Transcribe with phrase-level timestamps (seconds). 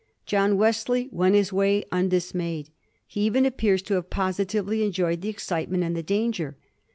[0.25, 2.71] John Wes ley went his way undismayed.
[3.05, 6.57] He even appears to have ^ positively enjoyed the excitement and the danger.